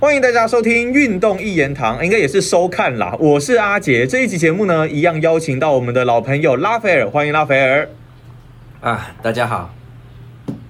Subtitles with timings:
[0.00, 3.14] 欢迎大家收听《运动一言堂》，应该也是收看啦。
[3.20, 7.86] 我是阿杰，这一集节目呢，一样邀请到我们的老朋友拉斐尔，欢迎拉斐尔。
[8.80, 9.74] 啊，大家好。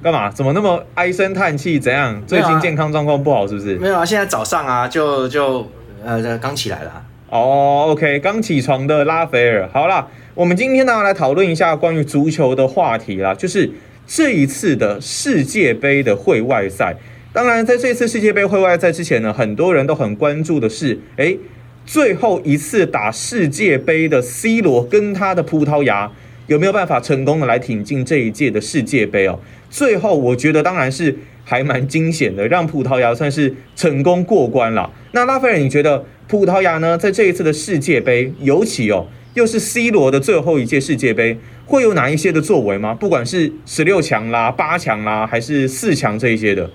[0.02, 0.28] 干嘛？
[0.32, 1.78] 怎么那么唉声叹气？
[1.78, 2.20] 怎样？
[2.26, 3.76] 最近健康状况不好是不是？
[3.76, 5.64] 没有啊，现在早上啊，就就
[6.04, 7.04] 呃刚起来了。
[7.28, 9.70] 哦，OK，刚起床的拉斐尔。
[9.72, 13.70] 好啦，我们今天呢来讨论一下关于足球的话题啦，就是
[14.08, 16.96] 这一次的世界杯的会外赛。
[17.32, 21.36] 当然，在这次世界杯会外赛之前呢，很多人都很关注的是，哎，
[21.86, 26.10] 最后一次打世界杯的 C 罗跟他的葡萄牙
[26.48, 29.38] 有没有办法成功的来挺进这一届的世界杯哦？
[29.70, 34.90] 最后，我觉得当然是还蛮惊险的，让葡萄牙算是成功过关了。
[35.12, 42.92] 那拉斐尔，你觉得葡萄牙呢，在这一次的世界杯，尤其哦，又是 C 罗的最后一届世界杯，会有哪一些的作为吗？
[42.92, 46.68] 不管是十六强啦、八强啦，还是四强这一些的？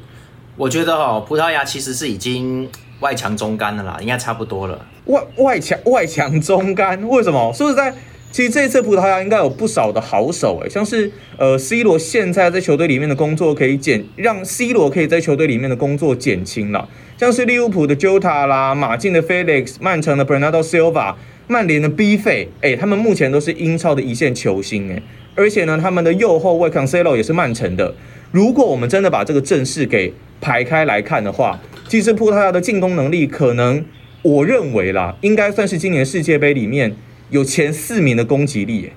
[0.58, 2.70] 我觉得哈，葡萄牙其实是已经
[3.02, 4.86] 外强中干的啦，应该差不多了。
[5.06, 7.52] 外外强外强中干，为什么？
[7.54, 7.94] 说实在，
[8.32, 16.88] 其实这次葡萄牙应该有不少的好手诶，像是呃 C 罗现在在球队里面的工作可以减，让 C 罗可以在球队里面的工作减轻了。
[17.18, 21.16] 像是利物浦的 Jota 啦，马竞的 Felix，曼城的 Bernardo Silva，
[21.48, 25.04] 曼联的 B 费，哎，他们目前都是英超的一线球星诶，
[25.36, 27.94] 而且呢，他们的右后卫 Cancelo 也是曼城的。
[28.32, 33.86] 如果我们真的把这个阵势给排开来看的话，其实葡萄牙的进攻能力可能，
[34.22, 36.96] 我认为啦，应该算是今年世界杯里面
[37.30, 38.92] 有前四名的攻击力。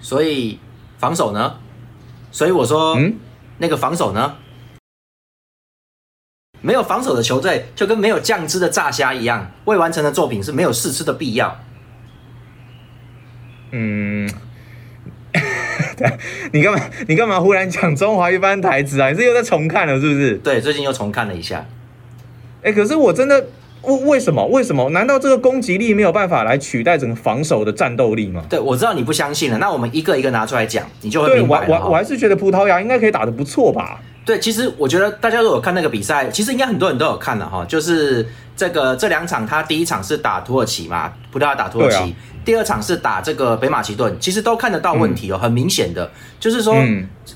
[0.00, 0.58] 所以
[0.98, 1.58] 防守呢？
[2.30, 3.14] 所以我说，嗯，
[3.58, 4.36] 那个防守呢？
[6.62, 11.58] 没有防守的球队就跟没有酱汁的炸虾一样，未完成的作品是没有试吃的必要。
[13.72, 14.28] 嗯。
[16.52, 16.80] 你干嘛？
[17.08, 19.10] 你干嘛忽然讲中华一番台词啊？
[19.10, 20.34] 你是又在重看了是不是？
[20.38, 21.64] 对，最近又重看了一下。
[22.62, 23.46] 哎，可是我真的
[23.82, 24.44] 为为什么？
[24.46, 24.90] 为什么？
[24.90, 28.44] 难道这个攻击力没有办法来取代整个防守的战斗力吗？
[28.48, 29.58] 对，我知道你不相信了。
[29.58, 34.00] 那我们一个一个拿出来讲，你就会明白我我我还是觉得葡萄牙应该可以打得不错吧？
[34.30, 37.64] 对，其实我觉得大家如果看那个比赛，其实应该很多人都有看了哈。
[37.64, 38.24] 就是
[38.54, 42.14] 这个这两场，他第一场是打土耳其嘛，葡萄牙打土耳其。
[42.44, 46.08] 第二场是打这个北马其顿，其实都看得到问题哦，很明显的，
[46.38, 46.76] 就是说，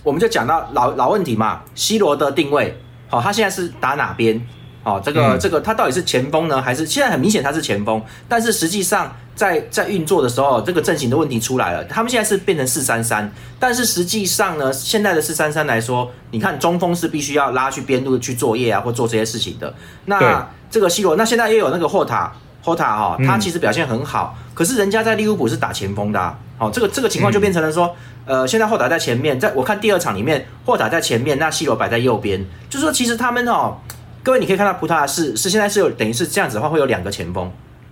[0.04, 2.78] 我们就讲到老老问题嘛，C 罗的定位，
[3.08, 4.40] 好，他现在是打哪边？
[4.84, 19.74] 好，这个这个他到底是前锋呢，还是现在很明显他是前锋，但是实际上在在运作的时候，这个阵型的问题出来了，他们现在是变成四三三，但是实际上呢，现在的四三三来说，你看中锋是必须要拉去边路去作业啊，或做这些事情的，
[20.04, 22.32] 那这个 C 罗，那现在又有那个霍塔。
[22.66, 33.76] 霍塔哈，他其实表现很好，可是人家在利物浦是打前锋的，好，这个这个情况就变成了说，呃，现在霍塔在前面，在我看第二场里面，霍塔在前面，那西罗摆在右边，就是说其实他们哦，
[34.24, 37.48] 各位你可以看到葡萄牙是是现在是有等于是这样子的话会有两个前锋，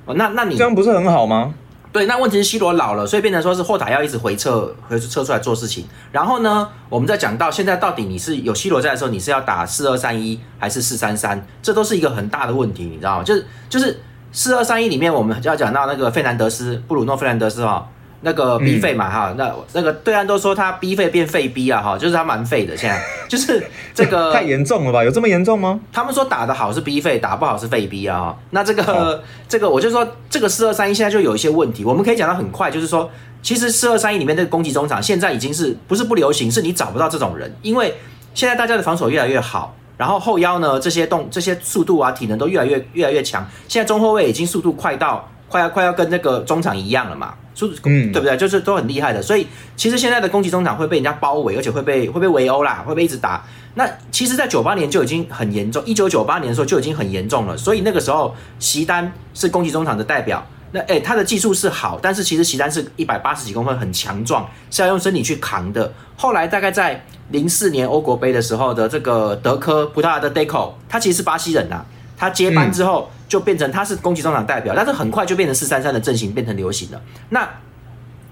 [0.06, 1.54] 哦，那那你这样不是很好吗？
[1.92, 13.22] 对，那问题是 C 罗老了，所以变成说是霍塔要一直回撤回撤出来做事情，然后呢，我们再讲到现在到底你是有 C 罗在的时候，你是要打四二三一还是四三三，这都是一个很大的问题，你知道吗？
[13.22, 14.00] 就是就是。
[14.34, 17.86] 四二三一里面，我们就要讲到那个费南德斯，布鲁诺费南德斯哈，
[18.22, 23.62] 那个 B 费嘛哈，那那个对岸都说他 B 费变废 B 啊哈，就是他蛮废的，现在 就是
[23.94, 25.04] 这个 太严重了吧？
[25.04, 25.78] 有这么严重吗？
[25.92, 28.38] 他们说打得好是 B 费，打不好是废 B 啊哈。
[28.50, 33.10] 那这个这个我就说这个四二三一现在就有一些问题，我们可以讲到很快，就是说
[33.42, 37.94] 其实四二三一里面这个攻击中场现在已经是不是不流行，是你找不到这种人，因为
[38.34, 39.74] 现在大家的防守越来越好。
[39.98, 43.46] 然后后腰呢，这些动这些速度啊，体能都越来越越来越强。
[43.68, 48.36] 现在中后卫已经速度快到快要快要跟那个中场一样了嘛，速度对不对？
[48.36, 49.22] 就是都很厉害的。
[49.22, 49.46] 所以
[49.76, 53.44] 其实现在的攻击中场会被人家包围，而且会被会被围殴啦，会被一直打。
[53.74, 57.56] 那其实，在九八年就已经很严重，一九九八年的时候就已经很严重了。
[57.56, 60.46] 所以那个时候，席丹是攻击中场的代表。
[60.72, 65.92] 那诶，他的技术是好，但是其实席丹是一百八十几公分，很强壮，是要用身体去扛的。
[66.16, 71.84] 后来大概在零四年欧国杯的时候的这个德科葡萄牙的 Deco，他其实是巴西人呐，
[72.22, 77.00] 他接班之后就变成他是攻击中场代表，但是很快就变成四三三的阵型变成流行了。
[77.30, 77.48] 那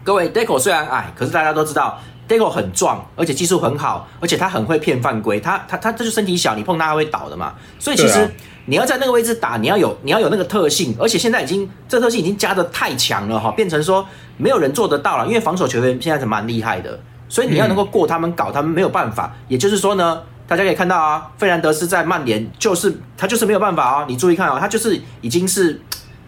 [0.05, 1.99] 各位 Deco 虽然矮，可是大家都知道
[2.29, 8.31] Deco 很壮，而且技术很好，而且他很会骗犯规，他他他这就身体小，你碰他会倒的嘛，所以其实。
[8.67, 14.07] 你要在那个位置打，你要有你要有那个特性，而且现在已经这特性已经加的太强了哈，变成说
[14.37, 19.35] 没有人做得到了，因为防守球员现在是蛮厉害的，所以你要能够过他们搞他们没有办法。
[19.49, 25.81] 也就是说呢，大家可以看到啊，费兰德斯在曼联就是他就是没有办法啊，你注意看啊，他就是已经是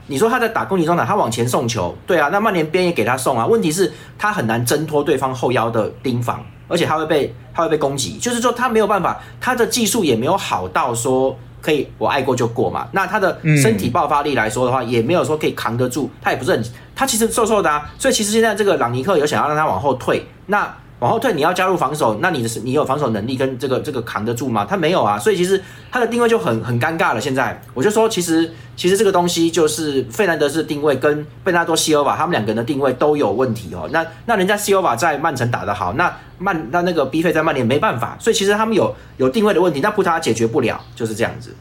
[0.06, 11.36] 你说他在打攻击中场，他往前送球，对啊，那曼联边也给他送啊，问题是他很难挣脱对方后腰的盯防，而且他会被他会被攻击，就是说他没有办法，他的技术也没有好到说。
[11.60, 12.88] 可以我爱过就过嘛。
[12.90, 17.88] 那他的身体爆发力来说的话，也没有说可以扛得住，他也不是很，他其实瘦瘦的啊。
[17.96, 20.72] 所以其实现在这个朗尼克有想要让他往后退，那。
[21.02, 24.64] 往后退，你要加入防守，那你是你有防守能力跟这个这个扛得住吗？
[24.64, 25.60] 他没有啊，所以其实
[25.90, 27.20] 他的定位就很很尴尬了。
[27.20, 33.88] 现在我就说，其实其实这个东西就是费兰德斯的定位跟贝纳多西欧瓦他们两个人的定位都有问题哦。
[33.90, 41.52] 那那人家西欧瓦在曼城打得好，那曼那那个 B 费在曼联没办法，所以其实他们有有定位的问题，那葡萄牙解决不了，就是这样子。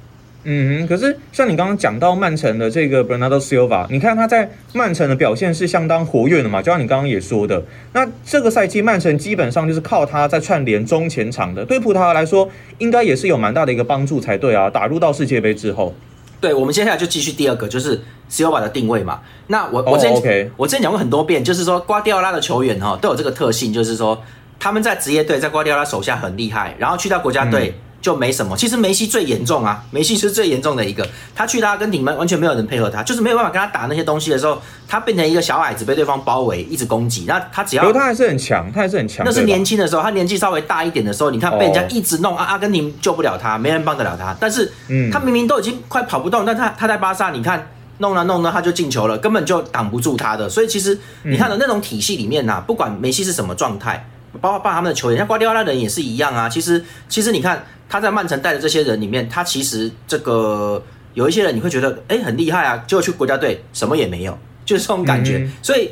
[0.43, 7.61] 嗯哼，可是像你刚刚讲到曼城的这个 Bernardo Silva，你看他在曼城的表现是相当活跃的嘛，就像你刚刚也说的，
[7.93, 12.49] 那这个赛季曼城基本上就是靠他在串联中前场的，对葡萄牙来说
[12.79, 14.67] 应该也是有蛮大的一个帮助才对啊。
[14.67, 15.93] 打入到世界杯之后，
[16.39, 19.19] 对，我们接下来就继续第二个，就是 Silva 的定位嘛。
[19.45, 24.19] 那我我之前我之前讲过很多遍，就是说瓜迪奥拉的球员哈都有这个特性，就是说
[24.59, 27.75] 他们在职业队在瓜迪奥拉手下很厉害，然后去到国家队。
[28.01, 31.07] 就没什么，其实梅西最严重啊，梅西是最严重的一个。
[31.35, 37.25] 他去阿根廷，完完全没有人配合他，就是没有办法跟他打那些东西的时候，他变成一个小矮子，被对方包围，一直攻击。
[37.27, 39.23] 那他只要，他还是很强，他还是很强。
[39.23, 44.35] 那是年轻的时候，他年纪稍微大一点的时候，你看被人家一直弄，阿阿根廷救不了他，没人帮得了他。
[44.39, 44.71] 但是，
[45.11, 47.67] 他明明都已经快跑不动，但他他在巴萨，你看
[47.99, 50.49] 弄了弄了，他就进球了，根本就挡不住他的。
[50.49, 54.07] 所以其实你看的那种体系里面呐，不管梅西是什么状态，
[54.39, 56.47] 包括包括他们的球员，像瓜迪奥拉人也是一样啊。
[56.47, 57.65] 其实其实你看。
[57.91, 60.81] 他在曼城带的这些人里面，他其实这个
[61.13, 65.45] 有一些人你会觉得哎很厉害啊，结果去国家队什么也没有，就是这种感觉。
[65.61, 65.91] 所以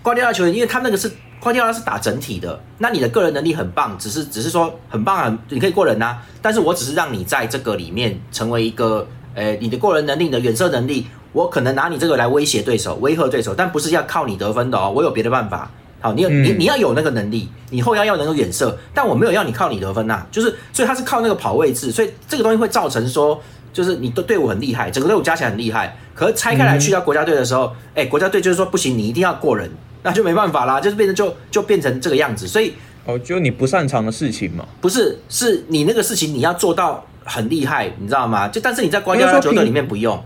[0.00, 1.10] 瓜迪奥拉球员，因为他那个是
[1.40, 6.18] 瓜迪奥拉是打整体的，那你的个人能力很棒，只是只是说很棒啊，你可以过人呐。
[6.40, 9.04] 但是我只是让你在这个里面成为一个，
[9.34, 15.68] 呃，你的过人能力你的远射能力，我可能拿你这个来威胁对手、威吓对手，但不是要靠你得分的哦，我有别的办法。
[16.00, 23.40] 好，你有你你要有那个能力，你后腰要能够远射，但我没有要你靠你得分呐，就是所以他是靠那个跑位置，所以这个东西会造成说，
[23.72, 29.70] 就是你的队伍很厉害，整个队伍加起来很厉害，可是拆开来去到国家队的时候，哎，国家队就是说不行，你一定要过人，
[30.02, 32.72] 那就没办法啦，就是变成就就变成这个样子，所以
[33.04, 38.48] 哦，就你不擅长的事情嘛，不是，是你那个事情你要做到很厉害，你知道吗？
[38.48, 40.18] 就但是你在国家球队里面不用。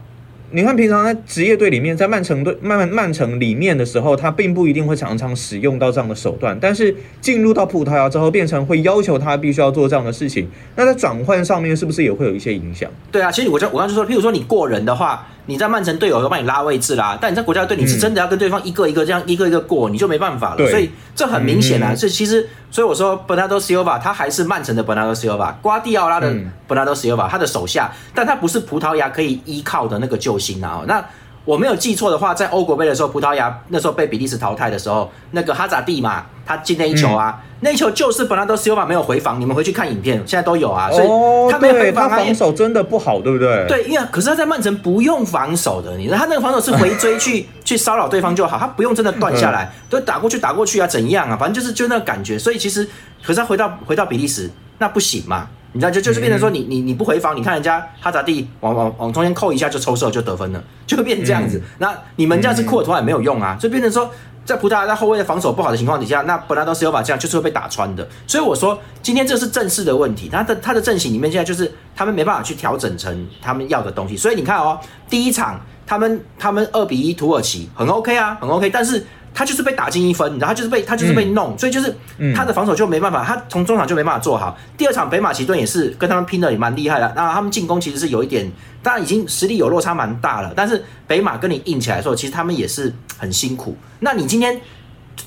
[0.50, 6.56] 你看，平常在职业队里面，在曼城队、曼曼曼城里面的时候，他并不一定会常常使用到这样的手段。
[6.60, 10.46] 但是进入到葡萄牙之后，变成会要求他必须要做这样的事情。
[10.76, 12.88] 那在转换上面，是不是也会有一些影响？
[13.10, 15.26] 对啊，其实我就我刚就说，譬如说你过人的话。
[15.46, 20.70] 你在曼城队友都帮你拉位置啦，但你在国家队你是真的要跟对方一个一个这样一个一个过，你就没办法了。
[20.70, 26.32] 所以这很明显啊，这其实所以我说 Bernardo Silva 他还是曼城的 Bernardo Silva，，瓜迪奥拉的
[26.68, 30.82] Bernardo Silva 他的手下，但他不是葡萄牙可以依靠的那个救星啊。
[30.86, 31.04] 那
[31.44, 37.38] 我没有记错的话，在欧国杯的时候，葡萄牙那时候被比利时淘汰的时候，那个哈扎蒂嘛，他进那一球啊。
[37.60, 40.90] 那一球就是本来都 Silva 没有回防，你们回去看影片，现在都有啊。
[40.90, 41.08] 所以
[41.50, 43.66] 他没有回防，他防守真的不好，对不对？
[43.66, 51.36] 对，因为可是他在曼城不用防守的，你知道他那个防守是回追去 去骚扰对方就好，他不用真的断下来，都打过去打过去啊，怎样啊？
[51.36, 52.38] 反正就是就那个感觉。
[52.38, 52.86] 所以其实，
[53.22, 55.46] 可是他回到回到比利时那不行嘛？
[55.74, 61.60] 你知道就就是变成说你你你不回防，你看人家哈扎蒂往往往中间扣一下就抽射就得分了，就会变成这样子。
[61.76, 64.10] 那你们这样子库尔图瓦也没有用啊，就变成说。
[64.44, 68.06] 在葡萄牙在后卫的防守不好的情况底下，那本拉多斯有把这样就是会被打穿的。
[68.26, 74.18] 所以我说今天这是正式的问题，他的他的阵型里面现在就是他们没办法去调整成他们要的东西。
[74.18, 74.78] 所以你看哦，
[75.08, 79.02] 第一场他们他们二比一土耳其很 OK 啊，很 OK，但是。
[79.34, 81.94] 他就是被打进一分，然后就是被他就是被弄，所以就是
[82.34, 84.56] 他的防守就没办法，他从中场就没办法做好。
[84.78, 88.48] 第二场北马其顿也是跟他们拼的也蛮厉害的，那他们进攻其实是有一点，
[88.80, 93.76] 当然已经实力有落差蛮大了，但是北马跟你硬起来的时候，其实他们也是很辛苦。
[93.98, 94.60] 那你今天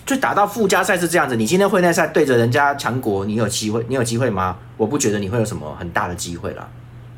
[0.06, 3.86] 就打到附加赛是这样子，你今天会内赛对着人家强国，你有机会？
[3.90, 4.56] 你有机会吗？
[4.78, 6.68] 我不觉得你会有什么很大的机会了。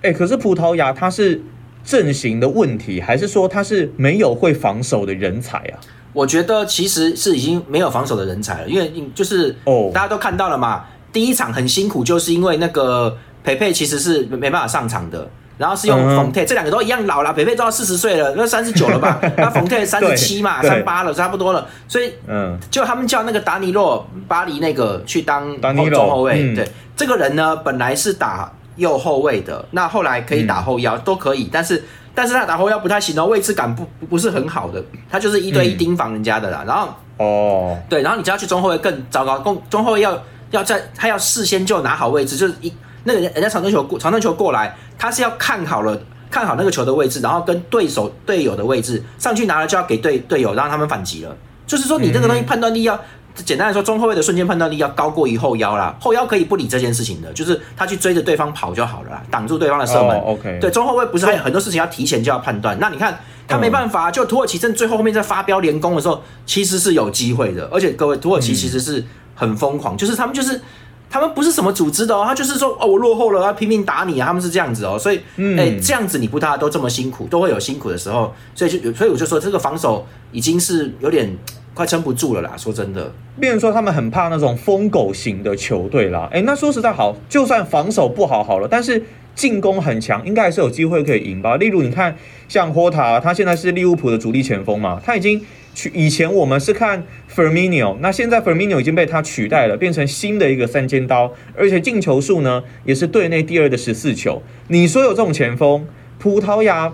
[0.02, 1.42] 哎，可是葡萄牙他是
[1.84, 5.78] 阵型的问题，还是说他是没有会防守的人才啊？
[6.14, 10.86] 我觉得其实是已经没有防守的人才了，因为就是哦，大家都看到了嘛。
[11.12, 19.20] 第一场很辛苦，就是因为那个培培其实是没办法上场的，然后是用冯泰，这两个都一样老了，培培都要四十岁了，那三十九了吧？
[19.38, 21.68] 那冯泰三十七嘛，三八了，差不多了。
[21.88, 31.84] 所以嗯，就他们叫那个达尼洛巴黎那个去当中后卫，对，这个人呢本来是打右后卫的，那后来可以打后腰都可以，但是。
[32.20, 36.66] 但是他打后腰不太行哦，位置感不不是很好的，他就是一对一盯防人家的啦。
[36.68, 40.22] 然后哦，对，然后你只要去中后卫更糟糕，中中后卫要
[40.52, 42.74] 要在他要事先就拿好位置，就是一
[43.06, 45.98] 那个人人家长传球过长传球过来，他是要看好了
[46.30, 51.34] 看好那个球的位置，然后跟对手队友的位置上去拿了就要给队队友，让他们反击了。
[51.66, 53.00] 就是说你这个东西判断力要
[53.36, 55.96] 简单来说，中后卫的瞬间判断力要高过于后腰啦。
[56.00, 60.10] 后腰可以不理这件事情的，就是他去追着对方跑就好了啦，挡住对方的射门。
[60.18, 62.78] 哦，OK 对，中后卫不是还有很多事情要提前就要判断？
[62.80, 63.18] 那你看
[63.48, 67.70] 他没办法，就土耳其正最后后面在发飙连攻的时候，其实是有机会的。
[67.72, 69.04] 而且各位，土耳其其实是
[69.36, 70.62] 很疯狂，就是他们就是
[71.10, 75.00] 他们不是什么组织的哦，他就是说哦，我落后了，要拼命打你啊，他们是这样子哦。
[75.00, 75.22] 所以，
[75.58, 81.36] 哎、这样子你不大家都这么辛苦，都会有辛苦的时候，所以就所以我就说这个防守已经是有点
[81.80, 82.58] 快撑不住了啦。
[82.58, 83.10] 说真的，
[83.40, 86.28] 变成说他们很怕那种疯狗型的球队啦。
[86.30, 89.02] 哎，那说实在好，就算防守不好好了，但是
[89.34, 91.56] 进攻很强，应该还是有机会可以赢吧。
[91.56, 92.14] 例如你看，
[92.50, 95.42] 像霍塔，他现在是利物浦的主力前锋嘛，他已经
[95.74, 98.82] 取以前我们是看 f e r m i n o 那现在 f e r m i n o
[98.82, 104.42] 已经被他取代了，变成新的一个三尖刀，而且进球数呢也是队内第二的十四球。
[104.68, 106.92] 你说有这种前锋，葡萄牙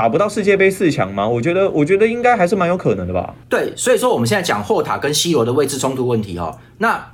[0.00, 1.28] 打不到世界杯四强吗？
[1.28, 3.34] 我觉得，我觉得应该还是蛮有可能的吧。
[3.50, 7.06] 对，所以说我们现在讲霍塔跟 C 罗的位置冲突问题哦，那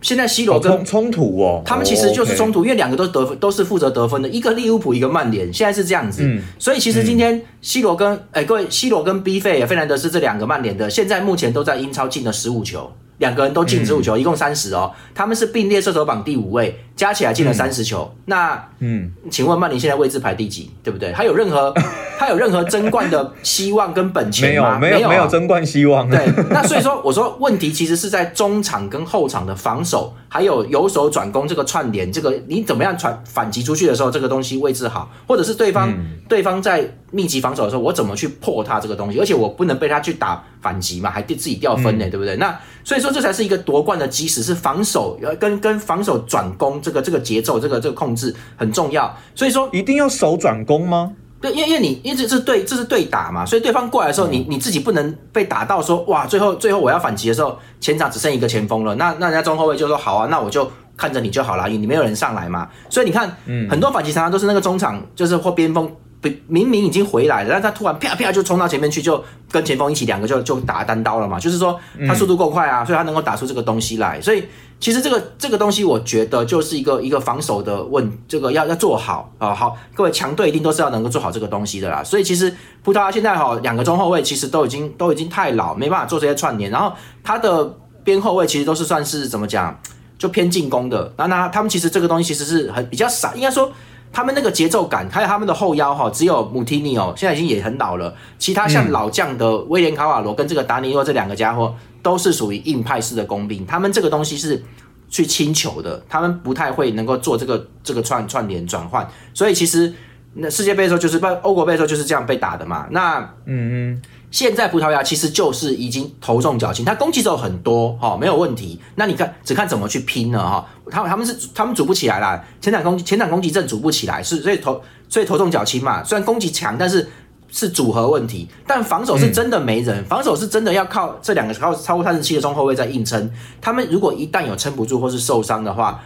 [0.00, 2.62] 现在 C 罗哦，跟冲冲突哦，他们其实就是冲突。
[2.62, 6.24] 突，因为两个都是得分，都是负责得分的，一个利物浦，一个曼联，现在是这样子。
[6.24, 14.92] 嗯所以其实今天 C 罗跟哎、各位，C 罗跟 B 费费兰德斯这两个曼联的，现在目前都在英超进了十五球，两个人都进十五球，一共三十哦。
[15.14, 18.14] 他们是并列射手榜第五位，加起来进了三十球。
[18.26, 20.70] 那嗯，请问曼联现在位置排第几？
[20.82, 21.12] 对不对？
[21.12, 21.72] 他有任何
[22.18, 24.78] 他有任何争冠的希望跟本钱吗？
[24.78, 26.08] 没有没有啊没有争冠希望。
[26.08, 42.34] 对，那所以说我说问题其实是在中场跟后场的防守，还有由守转攻这个串联，这个你怎么样传反击出去的时候，这个东西位置好，或者是对方、嗯对方在密集防守的时候，我怎么去破他这个东西，而且我不能被他去打反击嘛，还自己掉分呢，嗯对不对？
[42.34, 51.10] 那所以说这才是一个夺冠的基石，是防守呃跟跟防守转攻这个这个节奏这个这个控制很重要，所以说一定要守转攻吗？
[51.40, 65.90] 对，因为因为你因为这是对这是对打嘛，所以对方过来的时候，你你自己不能被打到说哇，最后最后我要反击的时候，前场只剩一个前锋了，那那人家中后卫就说好啊，那我就看着你就好了，你没有人上来嘛，所以你看，嗯很多反击常常都是那个中场就是或边锋。
[66.22, 71.38] 明明明已经回来了，但他突然啪啪就冲到前面去，就跟前锋一起两个就就打单刀了嘛。
[71.38, 74.20] 就是说他速度够快啊，所以他能够打出这个东西来。
[74.20, 74.44] 所以
[74.80, 79.54] 其实这个这个东西，我觉得就是一个一个防守的问，这个要要做好啊。
[79.54, 82.02] 好，各位强队一定都是要能够做好这个东西的啦。
[82.02, 86.70] 所以其实葡萄牙现在哈两个中后卫其实都已经都已经太老，没办法做这些串联。
[86.70, 86.92] 然后
[87.22, 89.78] 他的边后卫其实都是算是怎么讲，
[90.18, 91.12] 就偏进攻的。
[91.16, 93.70] 那那他们其实这个东西其实是很比较少，应该说。
[94.12, 98.14] 他们那个节奏感，还有他们的后腰哈，只有穆提尼哦，现在已经也很老了。
[98.38, 103.66] 其他像老将的威廉卡瓦罗跟这个达尼洛这两个家伙，都是属于硬派式的工兵。
[103.66, 104.62] 他们这个东西是
[105.10, 109.06] 去清球的，他们不太会能够做这个这个串串联转换。
[109.34, 109.92] 所以其实
[110.32, 112.86] 那世界杯的时候，就是不欧国杯的时候就是这样被打的嘛。
[112.90, 118.78] 那嗯嗯，现在葡萄牙其实就是已经头重脚轻，他攻击手很多哈、哦，没有问题。
[118.96, 126.02] 那你看，只看怎么去拼了哈、他们他们是他们组不起来啦，前场攻前场攻击阵组不起来，是所以头所以头重脚轻嘛。
[126.04, 127.08] 虽然攻击强，但是
[127.50, 128.48] 是组合问题。
[128.66, 133.30] 但防守是真的没人，防守是真的要靠这两个超超过三十七的中后卫在硬撑。
[133.60, 136.02] 他们如果一旦有撑不住或是受伤的话，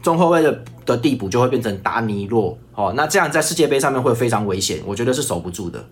[0.00, 5.84] 中后卫的的地补就会变成达尼洛哦，那这样在世界杯上面会非常危险，我觉得是守不住的。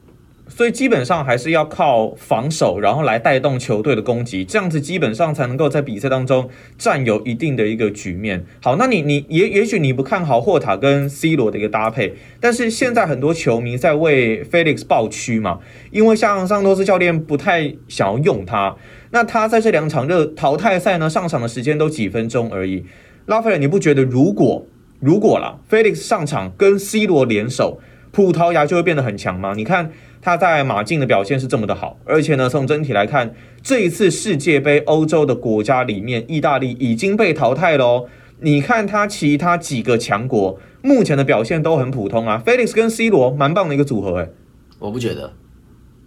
[0.49, 8.45] 所以基本上还是要靠防守，然后来带动球队的攻击，这样子基本上才能够在比赛当中占有一定的一个局面。
[8.63, 18.77] 好，那你你也也许你不看好霍塔跟 C 罗的一个搭配，但是现在很多球迷在为 Felix 抱屈嘛，因为像桑托斯教练不太想要用他，
[19.11, 22.85] 那他在这两场热淘汰赛呢上场的时间都几分钟而已。
[23.27, 24.67] 拉斐尔，你不觉得如果
[24.99, 27.81] 如果啦，Felix 上场跟 C 罗联手，
[28.11, 29.55] 葡萄牙就会变得很强吗？
[29.57, 29.91] 你看
[30.23, 38.07] 他在马竞的表现是这么的好，而且呢，从整体来看，这一次世界杯欧洲的国家里面，意大利已经被淘汰喽。
[38.39, 44.29] 你看他其他几个强国目前的表现都很普通啊，Felix 跟 C 罗蛮棒的一个组合哎、
[44.79, 45.33] 我不觉得，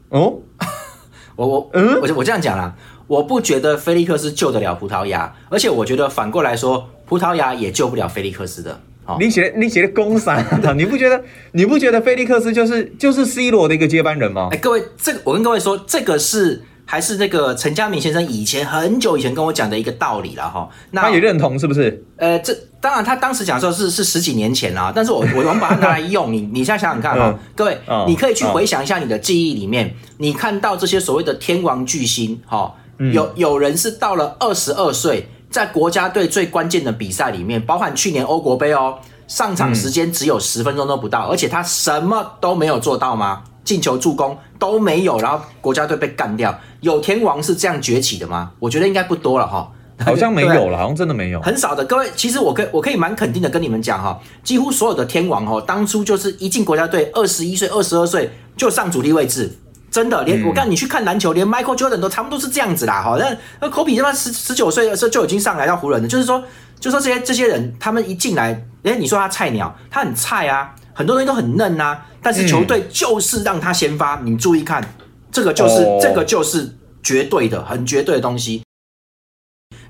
[0.09, 0.39] 哦，
[1.35, 2.75] 我我嗯我我这样讲啦，
[3.07, 8.79] 我不觉得菲利克斯救得了葡萄牙，而且我觉得反过来说，葡萄牙也救不了菲利克斯的。
[9.05, 10.43] 好、你写你写的公散，
[10.75, 14.57] 你不觉得你不觉得菲利克斯就是就是 C 罗的一个接班人吗哎、？
[14.57, 20.67] 各位，这个我跟各位说，这个是还是那个陈家明先生以前很久以前跟我讲的一个道理了哈。
[20.91, 22.03] 那他也认同是不是？
[22.17, 32.73] 呃，这当然他当时讲的时候是是十几年前啦，但是我我我们把它拿来用，你你现在想想看哈、嗯各位，嗯你可以去回想一下你的记忆里面，你看到这些所谓的天王巨星哈、
[33.11, 43.41] 有有人是到了二十二岁，在国家队最关键的比赛里面，包含去年欧国杯哦，上场时间只有十分钟都不到，而且他什么都没有做到吗？
[43.63, 46.53] 进球、助攻都没有，然后国家队被干掉。
[46.81, 48.51] 有天王是这样崛起的吗？
[48.59, 49.71] 我觉得应该不多了哈。
[50.03, 51.41] 好像没有了，好像真的没有。
[51.41, 59.57] 很少的，各位，其实我可以我可以蛮肯定的跟你们讲哈，几乎所有的天王哦，当初就是一进国家队，二十一岁、二十二岁就上主力位置，
[59.91, 63.15] 真的，连、嗯我看你去看篮球，连 Michael Jordan 都差不多是这样子啦哈。
[63.17, 66.43] 那那 Kobe 他妈十十九岁的时候就已经上来到湖人了，就是说，
[66.79, 74.83] 就说这些这些人，他们一进来，哎，你说他菜鸟，他很菜啊，很多东西都很嫩啊，但是球队就是让他先发，你注意看，
[75.31, 78.63] 这个就是、哦这个就是绝对的，很绝对的东西。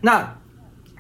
[0.02, 0.38] 那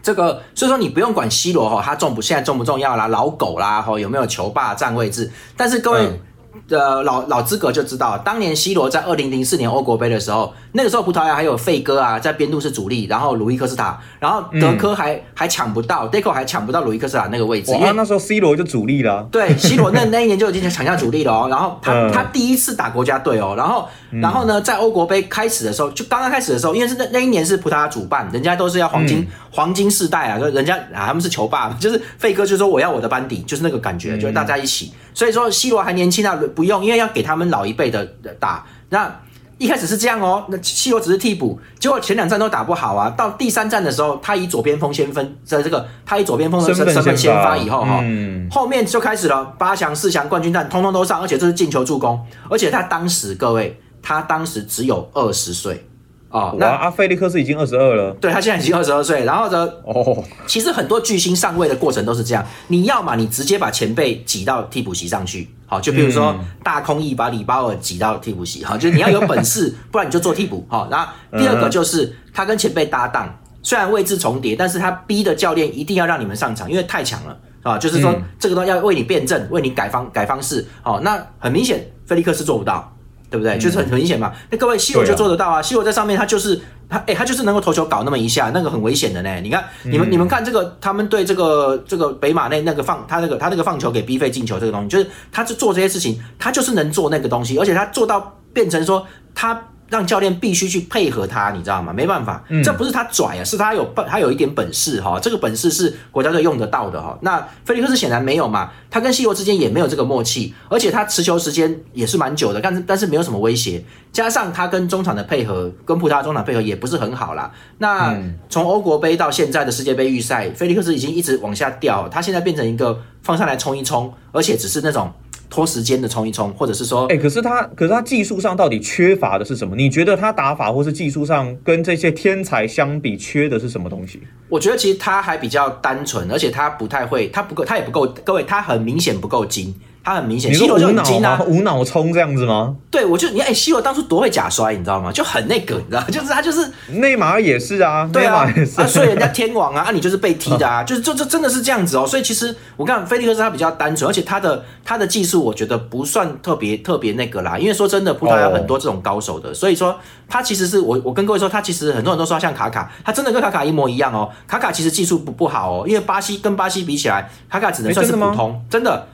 [0.01, 5.31] 这个，所以说你不用管 C 罗哈，他重不现在重不重要啦，老狗啦，哈有没有球霸占位置？
[5.55, 5.99] 但是各位。
[6.01, 6.19] 嗯
[6.69, 19.25] 呃，老老资格就知道，当年 C 罗在二零零四年欧国杯的时候，那个时候葡萄牙还有费哥啊，在边路是主力，然后鲁伊科斯塔，然后德科还、还抢不到，Deco 还抢不到鲁伊科斯塔那个位置，因哇，为那时候 C 罗就主力了啊。
[19.31, 21.47] 对，C 罗 那那一年就已经抢下主力了哦。
[21.49, 23.87] 然后他、嗯他第一次打国家队哦，然后
[24.21, 34.91] 然后呢，在欧国杯开始的时候，就刚刚开始的时候，因为是那那一年是葡萄牙主办，人家都是要黄金、黄金世代啊，就人家啊他们是球霸，就是费哥就说我要我的班底，就是那个感觉，就是大家一起。
[35.13, 38.05] 所以说 C 罗还年轻啊，不用，因为要给他们老一辈的
[38.37, 38.65] 打。
[38.89, 39.21] 那
[39.57, 43.09] 一开始是这样哦，那 C 罗只是替补，结果前两站都打不好啊。
[43.11, 52.19] 到第三站的时候，他以左边锋先分，在这个他以左边锋的身身份先先发发以后哈、嗯后面就开始了八强、四强、冠军战，通通都上，而且这是进球助攻，
[52.49, 55.87] 而且他当时各位，他当时只有二十岁
[56.35, 58.11] 哦，那阿菲利克斯已经二十二了。
[58.19, 70.89] 对他现在已经二十二岁，然后呢，哦，其实很多巨星上位的过程都是这样，你要么你直接把前辈挤到替补席上去，好，就比如说大空翼把里巴尔挤到替补席，好，就是你要有本事， 不然你就做替补，好。
[70.91, 71.07] 然后
[71.39, 82.91] 第二个就是他跟前辈搭档，虽然位置重叠，但是他逼的教练一定要让你们上场，因为太强了啊，就是说嗯这个东西要为你辩证，为你改方改方式，哦，那很明显菲利克斯做不到。
[83.29, 83.57] 对不对？
[83.57, 84.31] 就是很很明显嘛。
[84.49, 85.61] 那各位西罗对啊就做得到啊。
[85.61, 89.39] 西罗在上面，他就是他，哎、他就是能够投球搞那么一下，那个很危险的呢。
[89.41, 99.69] 你看，你们、你们看这个，他们对这个这个北马内那个放他那个他那个放球给逼费进球这个东西，就是他是做这些事情，他就是能做那个东西，而且他做到变成说他。
[99.89, 101.93] 让教练必须去配合他，你知道吗？
[101.93, 105.19] 没办法，这不是他拽啊，是他有本，他有一点本事哈。
[105.19, 107.17] 这个本事是国家队用得到的哈。
[107.21, 117.51] 那菲利克斯显然没有嘛，他跟西罗之间也没有这个默契，而且他持球时间也是蛮久的，但是但是没有什么威胁，加上他跟中场的配合，跟葡萄牙中场配合也不是很好啦。
[117.77, 118.17] 那
[118.49, 125.11] 从欧国杯到现在的世界杯预赛，菲利克斯已经一直往下掉，他现在变成一个放上来冲一冲，而且只是那种
[125.49, 129.75] 拖时间的冲一冲，或者是说哎、可是他，可是他技术上到底缺乏的是什么？
[129.75, 134.21] 你觉得他打法或是技术上跟这些天才相比，缺的是什么东西？
[134.49, 139.73] 我觉得其实他还比较单纯，而且他不太会，他不够，他也不够，各位，他很明显不够精，
[140.05, 142.75] 他很明显你，C 罗就说无脑很精啊吗？，无脑冲这样子吗？
[142.91, 145.11] 对我就你哎西罗当初多会假摔，你知道吗？
[145.11, 148.47] 就很那个，你知道， 就是他就是内马尔也是啊，对啊。
[148.77, 152.05] 啊，所以人家天王啊，啊你就是被踢的啊， 就是就这真的是这样子哦。
[152.05, 159.97] 所以其实我看菲利克斯他比较单纯，而且他的他的技术我觉得不算特别特别那个啦，因为说真的，葡萄牙哦很多这种高手的，所以说
[160.29, 164.29] 他其实是我我跟各位说，他其实很多人都说他像卡卡，他真的跟卡卡一模一样哦。
[164.45, 169.07] 卡卡其实技术不不好哦，因为巴西跟巴西比起来，卡卡只能算是普通，真的。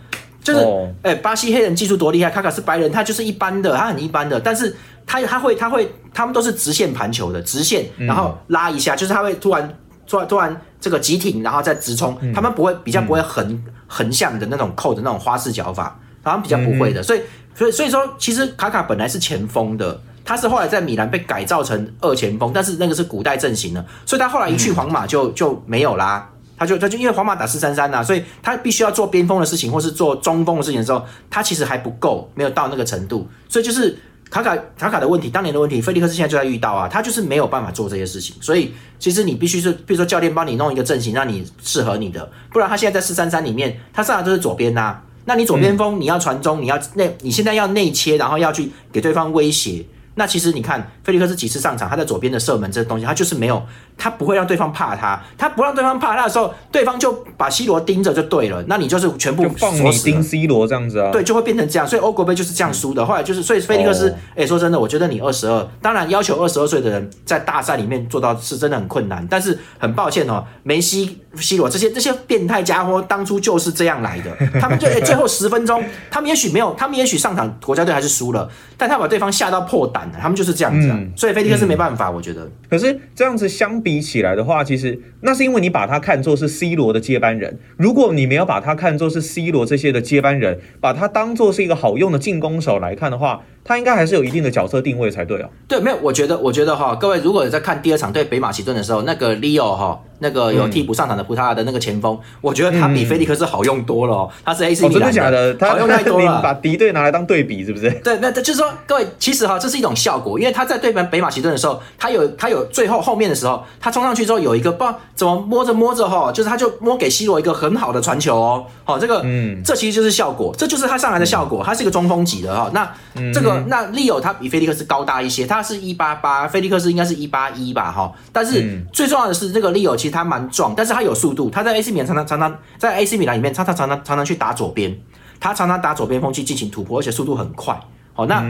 [0.44, 0.60] 就是，
[1.04, 4.76] 哎、哦巴西黑人技术多厉害，卡卡是白人，他就是一般的，他很一般的，但是
[5.06, 9.78] 他他会他会，他们都是直线盘球的，直线，然后拉一下，就是他会突然
[10.08, 17.22] 突然突然这个急停，然后再直冲，他们不会比较不会横、横向的那种扣的那种花式脚法，他们比较不会的，所以
[17.56, 20.00] 所以所以说，其实卡卡本来是前锋的。
[20.24, 26.30] 他是后来在米兰被改造成二前锋，但是那个是古代阵型的，所以他后来一去皇马就就没有啦。
[26.62, 33.98] 他就他就因为皇马打四三三呐，所以他必须要做边锋的事情，或是做中锋的事情的时候，他其实还不够，没有到那个程度，所以就是
[34.30, 49.84] 卡卡卡卡的问题，当年的问题，菲利克斯现在就在遇到啊，他就是没有办法做这些事情，所以其实你必须是，比如说教练帮你弄一个阵型，让你适合你的，不然他现在在四三三里面，他上来都是左边呐、那你左边锋你要传中，你要内，你现在要内切，然后要去给对方威胁。
[50.16, 53.62] 那其实你看，菲利克斯几次上场，他在左边的射门这东西，他就是没有，
[53.98, 61.12] 他不会让对方怕他，他不让对方怕他的时候，对方就把 C 罗盯着就对了，那你就是全部放你锁死盯 C 罗这样子啊？
[61.12, 61.88] 对，就会变成这样。
[61.88, 63.06] 所以欧国杯就是这样输的。
[63.06, 69.26] 后来就是，所以菲利克斯，哦哎、说真的，我觉得你二十二，当然要求二十二岁的人在大赛里面做到是真的很困难。
[69.30, 74.36] 但是很抱歉哦，梅西、C 罗这些这些变态家伙当初就是这样来的。
[74.60, 80.96] 他们就、欸 最后十分钟，他们也许没有，他们也许上场国家队还是输了，但他把对方吓到破胆了，他们就是这样子、啊。
[81.00, 82.50] 嗯所以菲利克斯没办法，我觉得。
[82.70, 87.60] 可是这样子相比起来的话，其实那是因为你把他看作是 C 罗的接班人。
[87.78, 95.50] 如果你没有把他看作是 C 罗这些的接班人，把他当做是一个好用的进攻手来看的话，他应该还是有一定的角色定位才对哦。
[95.68, 104.30] 对，没有，我觉得，我觉得哈，各位如果在看第二场对北马其顿的时候，那个 Leo 哈，那个有替补上场的葡萄牙的那个前锋，我觉得他比菲利克斯好用多了哦。
[104.44, 105.56] 他是 AC 米兰真的假的？
[105.70, 106.42] 好用太多了。
[106.42, 107.92] 把敌对拿来当对比，是不是？
[108.04, 118.66] 对，那就是说，各位其实哈，这是一种效果，因为他在对北北马其顿的时候，他有他有最后后面的时候，他冲上去之后有一个不知道怎么摸着摸着哈，就是他就摸给 C 罗一个很好的传球哦。
[118.84, 121.64] 好，这个嗯，这其实就是效果，这就是他上来的效果。
[121.64, 122.70] 他是一个中锋级的哈。
[122.74, 122.92] 那
[123.34, 124.32] 这个那 Leo 他。
[124.42, 128.12] 比菲利克斯高大一些，他是一八八，菲利克斯应该是一八一吧，哈。
[128.32, 131.48] 但是最重要的是，这个利友其实他蛮壮，但是他有速度。
[131.48, 134.98] 他在 AC 米兰常常常常在 AC 米兰里面，常常常常常常去打左边，
[135.40, 137.80] 他常常打左边锋去进行突破，而且速度很快。
[138.14, 138.42] 好，那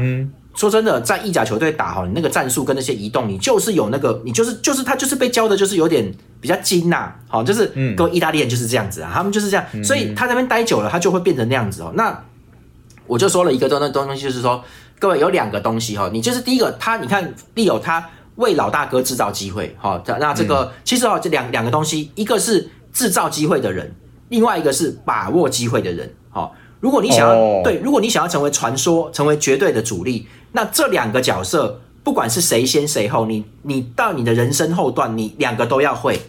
[0.54, 7.14] 说真的，在意甲球队打哈，你那个战术跟那些移动，你就是有那个，你就是就是他就是被教的，就是有点比较精呐。
[7.28, 11.92] 好，就是各位意大利人就是这样子啊，他们就是这样，所以他那边待久了，他就会变成那样子哦。
[11.96, 12.24] 那
[13.08, 14.64] 我就说了一个东东东西，就是说。
[15.00, 23.92] 各位有两个东西哈，你就是第一个，他你看利友他为老大哥制造机会哈，那这个其实哦这两两个东西，一个是制造机会的人，
[24.30, 26.14] 另外一个是把握机会的人。
[26.30, 36.20] 好，如果你想要对，如果你想要成为传说，成为绝对的主力，那这两个角色不管是谁先谁后，你你到你的人生后段，你两个都要会。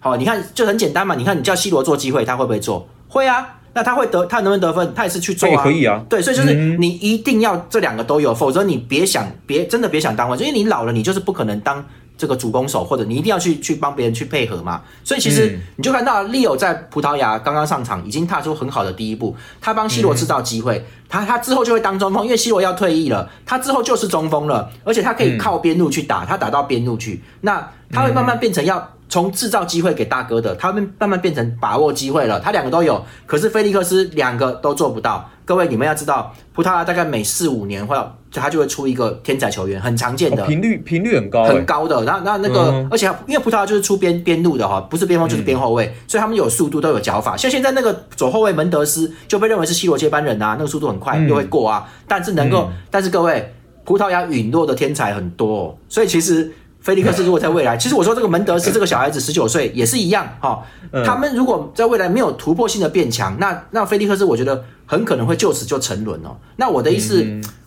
[0.00, 2.88] 好，你看就很简单嘛，你看你叫 C 罗做机会，他会不会做？
[3.08, 3.54] 会啊。
[3.74, 4.92] 那他会得，他能不能得分？
[4.94, 5.62] 他也是去做啊。
[5.62, 6.02] 可以啊。
[6.08, 11.84] 对，所以就是你一定要这两个都有，否则你别想，别真的别想当官，因为你老了，你就是不可能当
[12.18, 14.82] 这个主攻手，或者你一定要去去帮别人去配合嘛。
[15.02, 28.90] 所以其实你就看到 Leo 在葡萄牙刚刚上场，已经踏出很好的第一步，他帮 C 罗制造机会，他他之后就会当中锋，因为 C 罗要退役了，他之后就是中锋了，而且他可以靠边路去打，他打到边路去，那他会慢慢变成要。
[29.10, 32.38] 从制造机会给大哥的，他们慢慢变成把握机会了。
[32.38, 35.26] 他两个都有，可是菲利克斯两个都做不到。
[35.48, 37.96] 各位，你们要知道，葡萄牙大概每四五年会，
[38.30, 42.04] 他就会出一个天才球员，很常见的频率，频率很高，很高的。
[42.04, 47.34] 然后，然后那个，而且因为葡萄牙就是出边边路的哈，不是边锋就是边后卫，所以他们有速度，都有脚法。
[47.34, 51.88] 像现在那个左后卫门德斯就被认为是 C 罗接班人啊，那个速度很快，又会过啊。
[52.06, 56.52] 但是能够，但是各位，葡萄牙陨落的天才很多，所以其实。
[56.88, 60.64] 菲利克斯如果在未来，其实我说这个门德斯这个小孩子十九岁也是一样哈。
[61.04, 66.34] 他们如果在未来没有突破性的变强，那那菲利克斯我觉得很可能会就此就沉沦哦。
[66.56, 67.22] 那我的意思，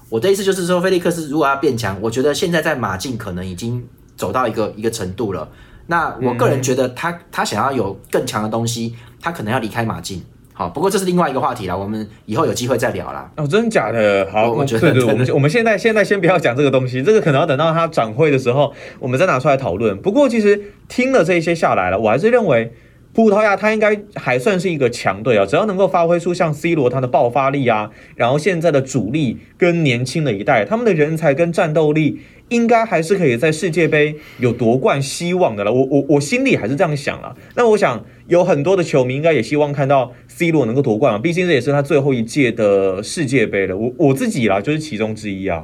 [0.10, 5.48] 我的意思就是说，菲利克斯如果要变强，我觉得现在在马竞可能已经走到一个一个程度了。
[5.86, 10.24] 那我个人觉得他他想要有更强的东西，他可能要离开马竞。
[10.62, 13.28] 好，不过这是另外一个话题了，我们以后有机会再聊啦。
[13.36, 14.30] 哦，真的假的？
[14.32, 20.00] 好，我觉得对对，我们我们现在现在先不要讲这个东西，这个可能要等到他展会的时候，我们再拿出来讨论。
[20.00, 22.72] 不过其实听了这一些下来了，我还是认为
[23.14, 32.22] 葡萄牙他应该还算是一个强队啊，只要能够发挥出像 C 罗他的爆发力啊，然后现在的主力跟年轻的一代，他们的人才跟战斗力。
[32.50, 37.34] 应该还是可以在世界杯有夺冠希望的了，我我我心里还是这样想了。
[37.56, 43.78] 那我想有很多的球迷应该也希望看到 C 罗能够夺冠嘛，毕竟这也是他最后一届的世界杯了。
[43.78, 45.64] 我我自己啦，就是其中之一啊。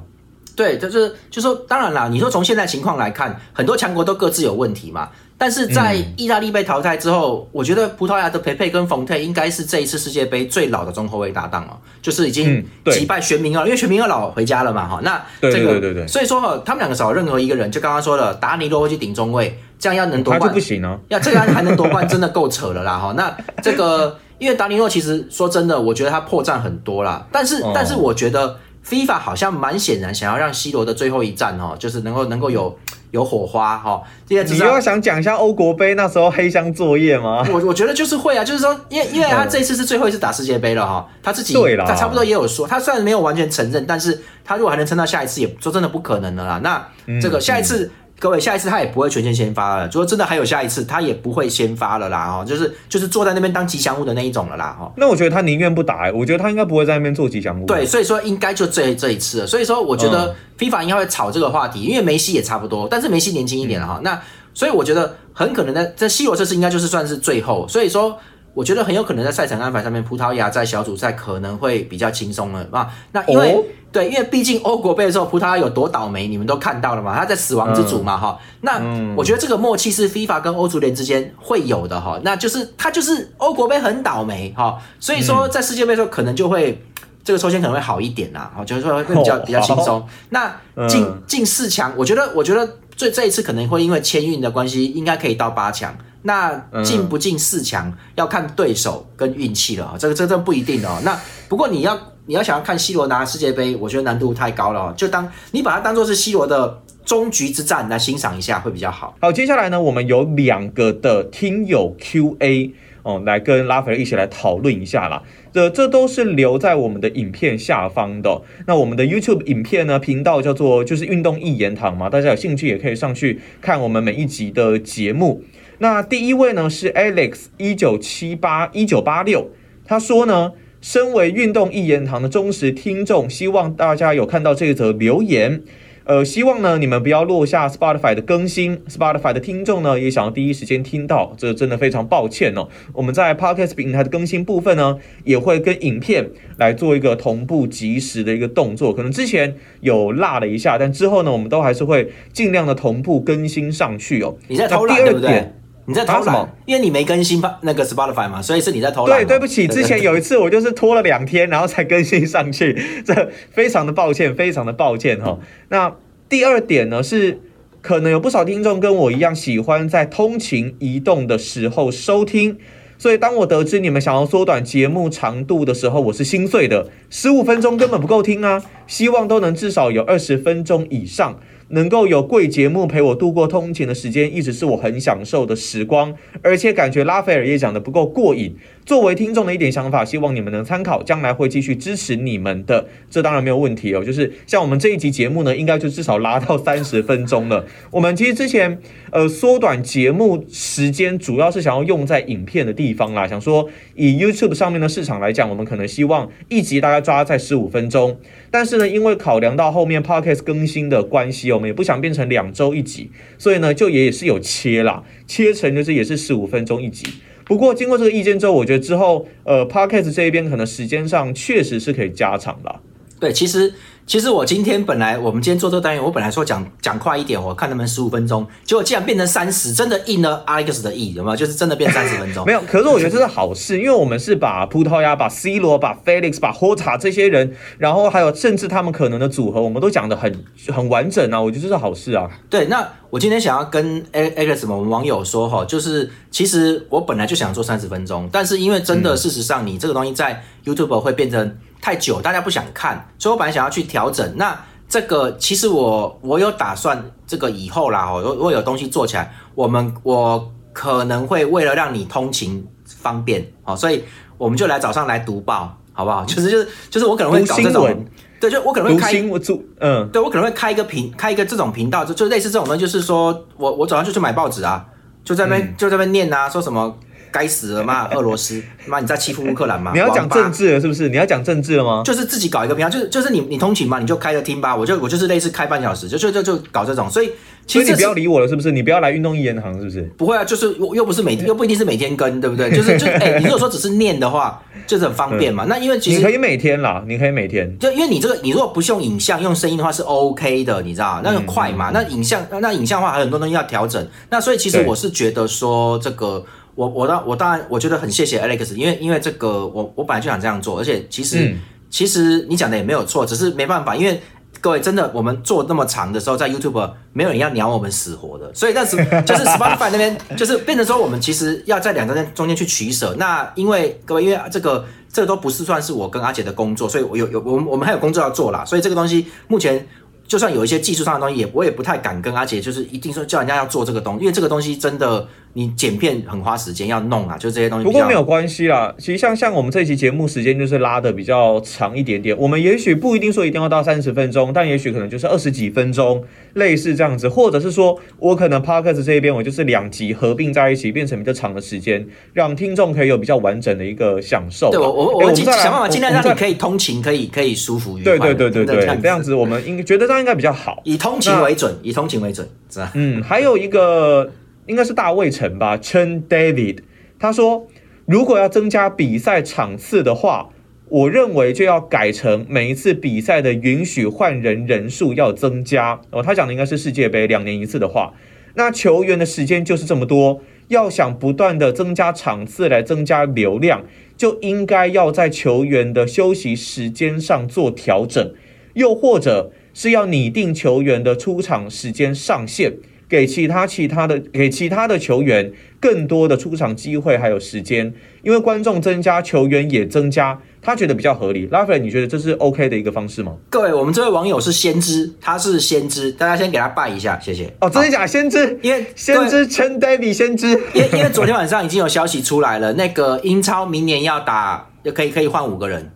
[0.55, 5.09] 对，就是就说当然啦，你说从现在情况来看，很多强国都各自有问题嘛。
[5.37, 14.99] 但是在意大利被淘汰之后，我觉得葡萄牙的佩佩跟冯特应该是这一次世界杯最老的中后卫搭档哦，就是已经击败玄明二，因为玄明二老回家了嘛哈。
[15.03, 23.13] 那这个对对对，所以说哈，他们两个少任何一个人，就刚刚说的达尼洛会去顶中卫，这样要能夺冠就不行哦，要这样还能夺冠，真的够扯了啦哈。
[23.15, 28.57] 那这个因为达尼洛其实说真的，我觉得他破绽很多啦，但是但是我觉得。
[28.89, 32.73] FIFA 好像蛮显然想要让 C 罗的最后一战哦，就是能够能够有
[33.11, 34.01] 有火花哈。
[34.27, 37.45] 你又要想讲一下欧国杯那时候黑箱作业吗？
[37.51, 41.53] 我我觉得就是会啊，就是说，因为因为他这次是最后一次打世界杯了哈，他自己
[41.85, 46.59] 他差不多也有说，他虽然没有完全承认，但是他如果还能撑到下一次，也说真的不可能的啦。
[46.63, 46.87] 那
[47.21, 47.91] 这个下一次。
[48.19, 49.85] 各位，下一次他也不会全线先发了。
[49.87, 52.25] 如果真的还有下一次，他也不会先发了啦。
[52.25, 54.75] 哈，就是就是坐在那边当吉祥物的那一种了啦。
[54.79, 56.11] 哈，那我觉得他宁愿不打。
[56.11, 57.65] 我觉得他应该不会在那边做吉祥物。
[57.65, 59.47] 对，所以说应该就这这一次了。
[59.47, 63.99] 所以说，我觉得 FIFA 应该会炒这个话题，因为梅西也差不多，但是梅西年轻一点了哈。
[64.03, 64.19] 那
[64.53, 67.67] 所以我觉得很可能在在西罗这次应该就是算是最后。
[67.67, 68.17] 所以说。
[68.57, 72.91] 我觉得很有可能在赛程安排上面，葡萄牙在小组赛可能会比较轻松了啊。
[73.11, 73.55] 那因为
[73.91, 77.15] 对，因为毕竟欧国杯的时候，葡萄牙有多倒霉，你们都看到了嘛？
[77.15, 78.39] 他在死亡之组嘛，哈。
[78.61, 78.81] 那
[79.15, 82.19] 我觉得这个默契是 FIFA 跟欧足联之间会有的哈。
[82.23, 86.83] 那就是他就是欧国杯很倒霉哈，所以说在世界杯的时候可能就会
[87.23, 90.03] 这个抽签可能会好一点呐，好，就是说会比较比较轻松。
[90.29, 90.51] 那
[90.89, 95.95] 进进四强，我觉得我觉得最这一次可能会因为签运的关系，应该可以到八强。
[96.27, 100.99] 那进不进四强要看对手跟运气了啊，这个这这不一定哦。
[101.05, 109.15] 那不过你要你要想要看 C 罗拿世界杯，我觉得难度太高了，就当你把它当做是 C 罗的终局之战来欣赏一下会比较好。
[109.21, 115.23] 好，接下来呢，我们有两个的听友 Q&A 哦，来跟拉斐尔一起来讨论一下啦。
[115.53, 118.41] 这这都是留在我们的影片下方的。
[118.65, 125.41] 那我们的 YouTube 影片呢频道叫做就是运动一言堂嘛，大家有兴趣也可以上去看我们每一集的节目。
[125.79, 129.49] 那第一位呢是 Alex 一九七八一九八六，
[129.85, 135.61] 他说呢，身为运动一言堂的忠实听众，希望大家有看到这则留言。
[136.05, 142.69] 呃，希望呢你们不要落下 Spotify 的更新，Spotify 的听众呢也想要第一时间听到，这真的非常抱歉哦。
[142.93, 154.37] 我们在 Podcast 平台的更新部分呢，也会跟影片来做一个同步及时的一个动作，可能之前有落了一下，但之后呢，我们都还是会尽量的同步更新上去哦。
[154.47, 155.51] 你在偷懒对不对？
[155.89, 159.19] 你在偷懒，因为你没更新那个 Spotify 嘛，所以是你在偷懒。
[159.19, 165.39] 对，对不起，之前有一次我就是拖了两天，然后才更新上去， 这非常的抱歉，非常的抱歉哈。
[165.69, 165.95] 那
[166.27, 167.39] 第二点呢，是
[167.81, 172.57] 可能有不少听众跟我一样喜欢在通勤移动的时候收听，
[172.97, 176.89] 所以当我得知你们想要缩短节目长度的时候，我是心碎的。
[177.09, 181.39] 十五分钟根本不够听啊，希望都能至少有二十分钟以上。
[181.69, 188.55] 能够有贵节目陪我度过通勤的时间，一直是我很享受的时光，而且感觉拉斐尔也讲的不够过瘾。
[188.85, 194.01] 作为听众的一点想法，希望你们能参考，将来会继续支持你们的，这当然没有问题哦。
[194.01, 197.65] 就是像我们这一集节目呢，应该就至少拉到三十分钟了。
[197.91, 198.79] 我们其实之前
[199.11, 203.27] 呃缩短节目时间，主要是想要用在影片的地方啦。
[203.27, 208.17] 想说以 YouTube 上面的市场来讲，我们可能希望一集大概抓在十五分钟，
[208.51, 217.07] 但是呢，因为考量到后面 Podcast 更新的关系，我们也不想变成两周一集，所以呢，就也是有切啦，切成就是也是十五分钟一集。
[217.45, 222.81] 不过经过这个意见之后，我觉得之后呃，Podcast 这一边可能时间上确实是可以加长了。
[223.19, 223.73] 对，其实。
[224.07, 231.35] 其实我今天本来我们今天做这个单元，我本来说讲讲快一点，我看他们十五分钟，结果竟然变成三十，真的应了 Alex 的意，有没有？
[231.35, 232.45] 就是真的变三十分钟。
[232.45, 240.33] 没有，可是我觉得这是好事，因为我们是把葡萄牙、把 C 罗、把 Felix、把 Hota 这些人，然后还有甚至他们可能的组合，我们都讲的很
[240.73, 242.31] 很完整啊，我觉得这是好事啊。
[242.49, 251.57] 对，那我今天想要跟 Alex 我们网友说哈，就是其实我本来就想做三十分钟，但是因为真的事实上你这个东西在 YouTube 会变成。
[251.81, 254.33] 太久，大家不想看，所以我本来想要去调整。
[254.35, 254.57] 那
[254.89, 264.03] 这个其实我我有打算，这个以后啦，我我有东西做起来，我们我可能会为了让你通勤方便，好，所以
[264.37, 266.23] 我们就来早上来读报，好不好？
[266.25, 268.05] 就是就是就是我可能会搞这种，
[268.39, 274.85] 对，就我可能会开，我主，嗯，对我可能会开一个频，开一个这种频道，就就类似这种东西，就是说我我早上就去买报纸啊，
[275.23, 276.97] 就在那就在那念啊，说什么。
[277.31, 278.61] 该死了嘛， 俄罗斯！
[278.85, 279.91] 妈，你在欺负乌克兰吗？
[279.93, 281.09] 你要讲政治了是不是？
[281.09, 282.01] 你要讲政治了吗？
[282.05, 284.75] 就是自己搞一个频道，就是就是你你通勤嘛，你就开着听吧。
[284.75, 287.09] 我就我就是类似开半小时，就就就就搞这种。
[287.09, 287.31] 所以
[287.65, 288.71] 其实你不要理我了，是不是？
[288.71, 290.01] 你不要来运动一言堂，是不是？
[290.17, 292.71] 不会啊，就是又不是每又不一定是每天跟，对不对？
[292.71, 295.65] 就是就 哎，你如果说只是念的话，就是很方便嘛。
[295.67, 297.77] 那因为其实你可以每天啦，你可以每天。
[297.77, 301.91] 就因为你这个，你如果不是用影像，用声音的话是 OK 的，你知道那个快嘛。
[301.93, 304.07] 那影像那影像的话，还有很多东西要调整。
[304.29, 306.43] 那所以其实我是觉得说这个。
[306.77, 311.55] 我我当我当然我觉得很谢谢 Alex，因为因为这个我我本来就想这样做，而且其实
[311.89, 314.21] 其实你讲的也没有错，只是没办法，因为
[314.61, 323.15] 各位真的我们做那么长的时候，在 YouTube 没有人要鸟我们死活的，所以那时 就是 Spotify 那边就是变成说我们其实要在两个人中间去取舍。
[323.17, 329.87] 那因为各位因为这个这个都不是算是我跟阿杰的工作，所以我有有我们我们还有工作要做啦，所以这个东西目前。
[330.27, 335.25] 就算有一些技术上的东西，也我也不太敢跟阿杰，就是一定说叫人家要做这个东西，因为这个东西真的
[335.57, 337.83] 你剪片很花时间要弄啊，就这些东西。
[337.83, 354.69] 不过没有关系啦，其实像像我们这期节目时间就是拉的比较长一点点，我们也许不一定说一定要到三十分钟，但也许可能就是二十几分钟，类似这样子，或者是说我可能 podcast 这一边我就是两集合并在一起，变成比较长的时间，让听众可以有比较完整的一个享受。
[354.69, 358.17] 对我我我想办法尽量让你可以通勤，可以可以舒服愉快。
[358.17, 360.17] 对对对对对，这样子我们应觉得这样。
[360.17, 362.91] 应该比较好，以通勤为准，以通勤为准，是吧？
[362.95, 364.29] 嗯，还有一个
[364.67, 366.79] 应该是大卫城吧，Chen David，
[367.17, 367.67] 他说，
[368.05, 370.49] 如果要增加比赛场次的话，
[370.89, 376.01] 我认为就要改成每一次比赛的允许换人人数要增加。
[376.11, 378.13] 哦，他讲的应该是世界杯两年一次的话，
[378.55, 388.33] 那球员的时间就是这么多，要想不断的增加场次来增加流量，就应该要在球员的休息时间上做调整，
[388.73, 389.51] 又或者。
[389.73, 392.73] 是要拟定球员的出场时间上限，
[393.09, 401.47] 给其他其他的给其他的球员更多的出场机会还有时间，因为观众增加，球员也增加，他觉得比较合理。
[401.47, 403.33] 拉斐，你觉得这是 OK 的一个方式吗？
[403.49, 407.51] 各位，我们这位网友是先知，他是先知，大家先给他拜一下，谢谢。
[407.61, 408.05] 哦，真的假？
[408.05, 415.91] 先知，因为先知陈 David 先知，因为因为昨天晚上已经有消息出来了，那个英超明年要打，可以可以换五个人。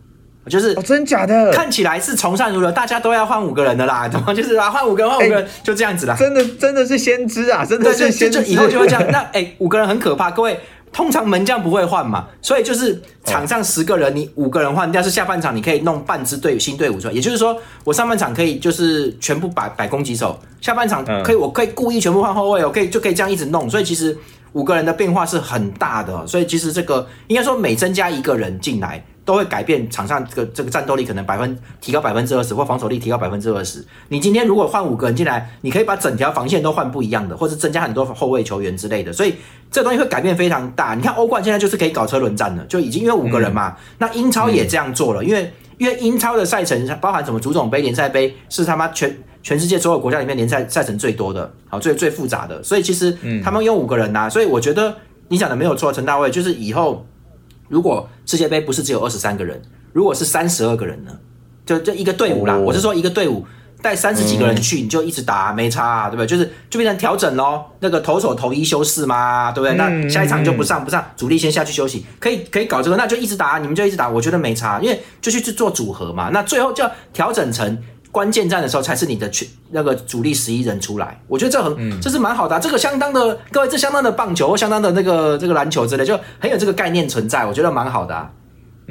[0.49, 6.15] 就是哦，真假的，看起来是从善如流，大家都要换五个人的啦，怎 么就是啊，换五个人，换五个人，就这样子啦。
[6.17, 9.05] 真的真的是先知啊，真的是先知，以后就会这样。
[9.11, 10.59] 那哎，五个人很可怕，各位，
[10.91, 24.17] 通常门将不会换嘛，所以就是场上十个人，你五个人换掉，是下半场你可以弄半支队新队伍出来，也就是说，我上半场可以就是全部摆摆攻击手，下半场可以我可以故意全部换后卫，我可以就可以这样一直弄，所以其实
[24.53, 29.03] 五个人的变化是很大的，所以其实这个应该说每增加一个人进来。
[29.31, 33.81] 都会改变场上这个这个战斗力，可能百分提高百分之二十，或防守力提高百分之二十。
[34.09, 39.13] 你今天如果换五个人进来，你可以把整条防线都换不一样的，或是增加很多后卫球员之类的。
[39.13, 39.35] 所以
[39.71, 40.95] 这东西会改变非常大。
[40.95, 43.77] 你看欧冠现在就是可以搞车轮战了，就已经因为五个人嘛。
[43.99, 52.61] 那英超也这样做了，因为因为英超的赛程包含什么足总杯、联赛杯，是他妈全全世界所有国家里面联赛赛程最多的，好最最复杂的。
[52.61, 54.93] 所以其实他们用五个人呐，所以我觉得
[55.29, 57.05] 你讲的没有错，陈大卫就是以后。
[57.71, 59.61] 如果世界杯不是只有二十三个人，
[59.93, 61.11] 如果是三十二个人呢？
[61.65, 62.57] 就就一个队伍啦。
[62.57, 63.45] 我是说一个队伍
[63.81, 66.27] 带三十几个人去，你就一直打没差，啊，对不对？
[66.27, 67.63] 就是就变成调整喽。
[67.79, 69.75] 那个投手投一休四嘛，对不对？
[69.77, 76.29] 那下一场就不上不上，主力先下去休息，可以可以搞这个，那就一直打，你们就一直打，我觉得没差，因为就去去做组合嘛。
[76.33, 77.81] 那最后就要调整成。
[78.11, 88.29] 关键战的时候才是你的全那个主力十一人出来，我觉得这很这是蛮好的，这个相当的各位，这相当的棒球或相当的那个这个篮球之类，就很有这个概念存在，我觉得蛮好的。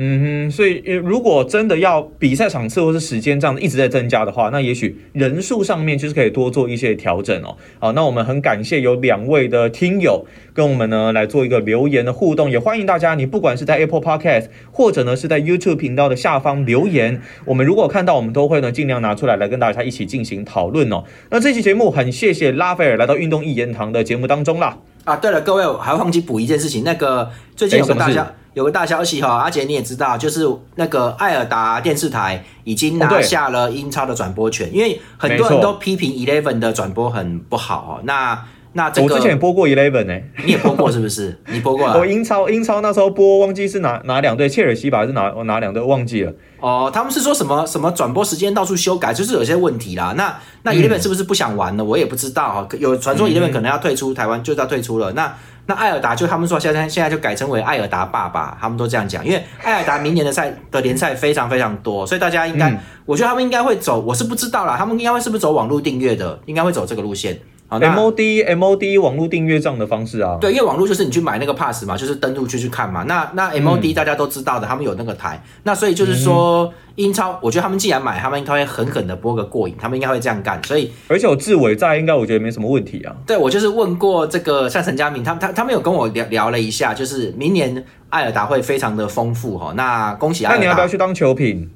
[0.03, 7.55] 嗯哼，所以如果真的要比赛场次或是时间这样一直在增加的话，那也许人数上面就是可以多做一些调整哦。
[7.79, 21.05] 好，那我们很感谢有两位的听友跟我们呢来做一个留言的互动，也欢迎大家，你不管是在 Apple Podcast 或者呢是在 YouTube 频道的下方留言，我们如果看到，我们都会呢尽量拿出来来跟大家一起进行讨论哦。
[21.29, 24.79] 那这期节目很谢谢拉斐尔来到运动一言堂的节目当中啦。
[25.05, 38.43] 啊，对了，各位我还忘记补一件事情，那个最近有个大消有个大消息哈，阿杰你也知道，就是那个艾尔达电视台已经拿下了英超的转播权，因为很多人都批评 Eleven 的转播很不好哦，那。
[38.73, 41.37] 那这个我之前也播过 Eleven 呢， 你也播过是不是？
[41.49, 41.89] 你播过？
[41.99, 46.33] 我英超英超那时候播，忘记是哪哪两队，切尔西吧，还是哪哪两队忘记了。
[46.61, 50.15] 哦，他们是说什么什么转播时间到处修改，就是有些问题啦。
[50.17, 51.85] 那那 Eleven 是不是不想玩了？
[51.85, 52.69] 我也不知道哈。
[52.79, 55.11] 有传说 Eleven 可能要退出台湾，就要退出了。
[55.15, 55.35] 那
[55.71, 67.39] 那艾尔达就他们说现在现在就改成为艾尔达爸爸，他们都这样讲，因为艾尔达明年的赛的联赛非常非常多，所以大家应该，我觉得他们应该会走，我是不知道啦，他们应该会是不是走网络订阅的，应该会走这个路线。
[67.79, 73.05] MOD MOD 网络订阅这样的方式啊，对，因为网络就是你去买那个 pass 嘛，就是登录去去看嘛。
[73.05, 75.41] 那那 MOD 大家都知道的，他们有那个台。
[75.63, 80.61] 那所以就是说，英超，我觉得他们既然买，他们应该会狠狠的播个过瘾，他们应该会这样干。
[80.65, 83.15] 所以，而且有志伟在，应该我觉得没什么问题啊。
[83.27, 89.73] 对，我就是问过这个像陈家明，他他他们有跟我聊聊了一下，就是明年艾尔达会非常的丰富哈。
[89.77, 91.71] 那恭喜艾尔达，那你要不要去当球品？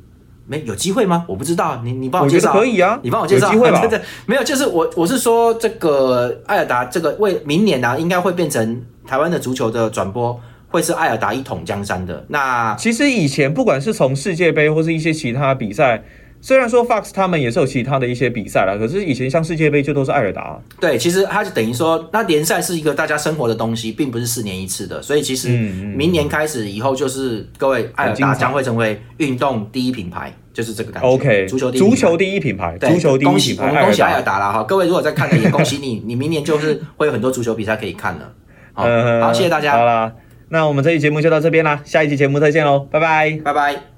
[0.47, 1.25] 没有机会吗？
[1.29, 3.83] 我不知道，你你帮我介绍可以啊，你帮我介绍机会吧？
[4.27, 12.25] 没有，就是我我是说这个艾尔达这个为明年呢，应该会变成台湾的足球的转播，会是艾尔达一统江山的。
[12.29, 16.03] 那其实以前不管是从世界杯或是一些其他比赛。
[16.45, 20.61] 虽然说 Fox 他们也是有其他的一些比赛了，可是以前像世界杯就都是艾尔达。
[20.79, 25.01] 对，其实它就等于说，那联赛是一个大家生活的东西，并不是四年一次的。
[25.01, 31.09] 所以其实明年开始以后，就是各位艾尔达将会成为运动第一品牌，就是这个感觉。
[31.09, 33.67] OK，足球足球第一品牌，足球第一品牌。
[33.67, 34.63] 我们恭喜艾尔达了哈！
[34.65, 38.31] 各位如果在看的也恭喜你， 你明年就是会有很多足球比赛可以看了。
[38.75, 38.83] 好，
[39.23, 40.13] 好，谢谢大家。
[40.51, 43.94] 那我们这期节目就到这边啦，下一期节目再见喽，拜拜，拜拜。